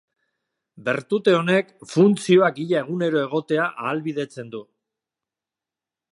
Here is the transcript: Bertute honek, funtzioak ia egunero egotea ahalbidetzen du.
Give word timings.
Bertute 0.85 1.33
honek, 1.39 1.67
funtzioak 1.91 2.57
ia 2.63 2.81
egunero 2.87 3.21
egotea 3.25 3.67
ahalbidetzen 3.83 4.49
du. 4.55 4.63